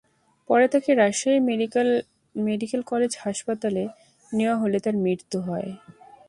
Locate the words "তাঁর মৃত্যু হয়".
4.79-5.69